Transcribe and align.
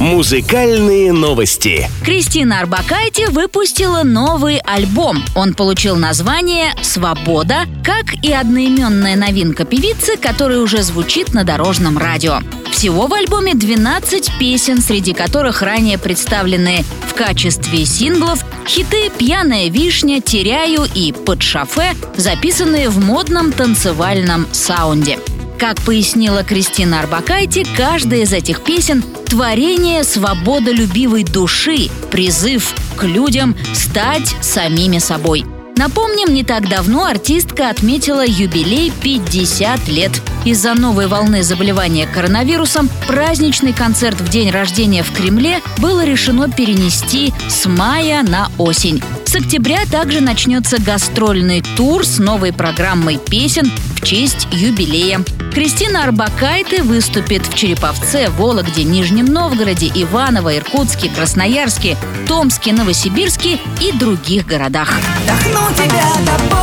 Музыкальные 0.00 1.12
новости. 1.12 1.86
Кристина 2.02 2.60
Арбакайте 2.60 3.28
выпустила 3.28 4.02
новый 4.02 4.56
альбом. 4.56 5.22
Он 5.36 5.52
получил 5.52 5.96
название 5.96 6.72
«Свобода», 6.80 7.66
как 7.84 8.14
и 8.24 8.32
одноименная 8.32 9.14
новинка 9.14 9.66
певицы, 9.66 10.16
которая 10.16 10.60
уже 10.60 10.82
звучит 10.82 11.34
на 11.34 11.44
Дорожном 11.44 11.98
радио. 11.98 12.38
Всего 12.72 13.08
в 13.08 13.12
альбоме 13.12 13.54
12 13.54 14.38
песен, 14.38 14.80
среди 14.80 15.12
которых 15.12 15.60
ранее 15.60 15.98
представлены 15.98 16.82
в 17.06 17.12
качестве 17.12 17.84
синглов 17.84 18.42
хиты 18.66 19.10
«Пьяная 19.18 19.68
вишня», 19.68 20.22
«Теряю» 20.22 20.86
и 20.94 21.12
«Под 21.12 21.42
шофе», 21.42 21.94
записанные 22.16 22.88
в 22.88 23.04
модном 23.04 23.52
танцевальном 23.52 24.46
саунде. 24.52 25.18
Как 25.60 25.78
пояснила 25.82 26.42
Кристина 26.42 27.00
Арбакайте, 27.00 27.66
каждая 27.76 28.22
из 28.22 28.32
этих 28.32 28.64
песен– 28.64 29.04
творение 29.26 30.04
свободолюбивой 30.04 31.22
души, 31.22 31.90
призыв 32.10 32.74
к 32.96 33.04
людям 33.04 33.54
стать 33.74 34.34
самими 34.40 34.96
собой– 34.96 35.44
Напомним, 35.80 36.34
не 36.34 36.44
так 36.44 36.68
давно 36.68 37.06
артистка 37.06 37.70
отметила 37.70 38.22
юбилей 38.26 38.92
50 39.00 39.88
лет. 39.88 40.12
Из-за 40.44 40.74
новой 40.74 41.06
волны 41.06 41.42
заболевания 41.42 42.06
коронавирусом 42.06 42.90
праздничный 43.06 43.72
концерт 43.72 44.20
в 44.20 44.28
день 44.28 44.50
рождения 44.50 45.02
в 45.02 45.10
Кремле 45.10 45.62
было 45.78 46.04
решено 46.04 46.50
перенести 46.50 47.32
с 47.48 47.64
мая 47.64 48.22
на 48.22 48.50
осень. 48.58 49.02
С 49.30 49.36
октября 49.36 49.86
также 49.88 50.20
начнется 50.20 50.82
гастрольный 50.82 51.62
тур 51.76 52.04
с 52.04 52.18
новой 52.18 52.52
программой 52.52 53.16
песен 53.16 53.70
в 53.94 54.04
честь 54.04 54.48
юбилея. 54.50 55.20
Кристина 55.54 56.02
Арбакайте 56.02 56.82
выступит 56.82 57.46
в 57.46 57.54
Череповце, 57.54 58.28
Вологде, 58.30 58.82
Нижнем 58.82 59.26
Новгороде, 59.26 59.86
Иваново, 59.94 60.56
Иркутске, 60.56 61.10
Красноярске, 61.10 61.96
Томске, 62.26 62.72
Новосибирске 62.72 63.60
и 63.80 63.92
других 63.96 64.46
городах. 64.46 64.92
Вдохну 65.22 65.76
тебя 65.76 66.08
до 66.26 66.54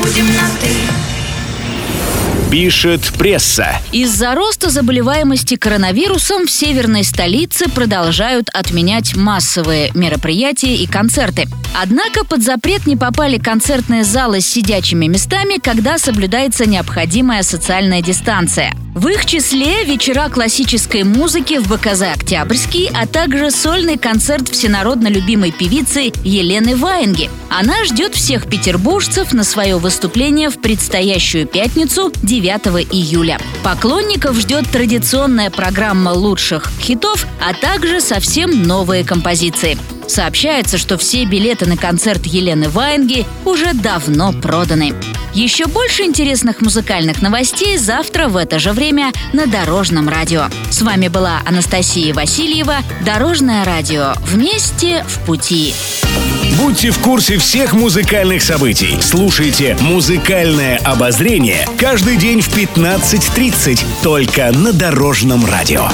Будем 0.00 0.26
на 0.26 0.48
«ты» 0.60 1.03
Пишет 2.50 3.00
пресса. 3.18 3.80
Из-за 3.90 4.34
роста 4.34 4.70
заболеваемости 4.70 5.56
коронавирусом 5.56 6.46
в 6.46 6.50
северной 6.50 7.02
столице 7.02 7.68
продолжают 7.68 8.48
отменять 8.52 9.16
массовые 9.16 9.90
мероприятия 9.94 10.76
и 10.76 10.86
концерты. 10.86 11.46
Однако 11.80 12.24
под 12.24 12.42
запрет 12.42 12.86
не 12.86 12.96
попали 12.96 13.38
концертные 13.38 14.04
залы 14.04 14.40
с 14.40 14.46
сидячими 14.46 15.06
местами, 15.06 15.58
когда 15.60 15.98
соблюдается 15.98 16.66
необходимая 16.66 17.42
социальная 17.42 18.00
дистанция. 18.00 18.72
В 18.94 19.08
их 19.08 19.26
числе 19.26 19.82
вечера 19.82 20.28
классической 20.28 21.02
музыки 21.02 21.58
в 21.58 21.66
БКЗ 21.66 22.02
«Октябрьский», 22.14 22.88
а 22.94 23.08
также 23.08 23.50
сольный 23.50 23.98
концерт 23.98 24.48
всенародно 24.48 25.08
любимой 25.08 25.50
певицы 25.50 26.12
Елены 26.22 26.76
Ваенги. 26.76 27.28
Она 27.50 27.84
ждет 27.84 28.14
всех 28.14 28.48
петербуржцев 28.48 29.32
на 29.32 29.42
свое 29.42 29.78
выступление 29.78 30.48
в 30.48 30.60
предстоящую 30.60 31.48
пятницу 31.48 32.12
9 32.40 32.88
июля. 32.92 33.38
Поклонников 33.62 34.36
ждет 34.36 34.68
традиционная 34.68 35.50
программа 35.50 36.10
лучших 36.10 36.68
хитов, 36.80 37.26
а 37.40 37.54
также 37.54 38.00
совсем 38.00 38.62
новые 38.64 39.04
композиции. 39.04 39.78
Сообщается, 40.08 40.76
что 40.76 40.98
все 40.98 41.24
билеты 41.24 41.66
на 41.66 41.76
концерт 41.76 42.26
Елены 42.26 42.68
Ваенги 42.68 43.24
уже 43.44 43.72
давно 43.72 44.32
проданы. 44.32 44.94
Еще 45.34 45.66
больше 45.66 46.04
интересных 46.04 46.60
музыкальных 46.60 47.20
новостей 47.20 47.76
завтра 47.76 48.28
в 48.28 48.36
это 48.36 48.60
же 48.60 48.72
время 48.72 49.10
на 49.32 49.46
Дорожном 49.46 50.08
радио. 50.08 50.44
С 50.70 50.80
вами 50.80 51.08
была 51.08 51.42
Анастасия 51.44 52.14
Васильева. 52.14 52.76
Дорожное 53.04 53.64
радио. 53.64 54.12
Вместе 54.20 55.04
в 55.08 55.18
пути. 55.26 55.74
Будьте 56.56 56.92
в 56.92 56.98
курсе 57.00 57.38
всех 57.38 57.72
музыкальных 57.72 58.42
событий. 58.44 58.96
Слушайте 59.00 59.76
«Музыкальное 59.80 60.78
обозрение» 60.78 61.66
каждый 61.80 62.16
день 62.16 62.40
в 62.40 62.56
15.30 62.56 63.84
только 64.04 64.52
на 64.52 64.72
Дорожном 64.72 65.44
радио. 65.46 65.88